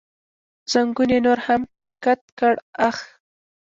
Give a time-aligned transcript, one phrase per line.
[0.71, 1.61] زنګون یې نور هم
[2.03, 2.53] کت کړ،
[2.87, 2.97] اخ.